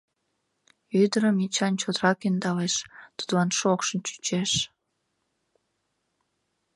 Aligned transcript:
Ӱдырым 1.01 1.37
Эчан 1.45 1.73
чотрак 1.81 2.19
ӧндалеш, 2.27 2.75
тудлан 3.17 3.49
шокшын 3.57 3.99
чучеш. 4.07 4.51